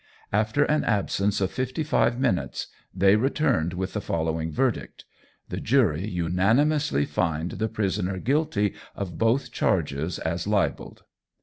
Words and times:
After 0.33 0.63
an 0.63 0.83
absence 0.83 1.41
of 1.41 1.51
fifty 1.51 1.83
five 1.83 2.19
minutes 2.19 2.69
they 2.91 3.15
returned 3.15 3.73
with 3.73 3.93
the 3.93 4.01
following 4.01 4.51
verdict 4.51 5.05
"The 5.49 5.59
jury 5.59 6.07
unanimously 6.09 7.05
find 7.05 7.51
the 7.51 7.69
prisoner 7.69 8.17
guilty 8.17 8.73
of 8.95 9.19
both 9.19 9.51
charges 9.51 10.17
as 10.17 10.47
libelled." 10.47 11.03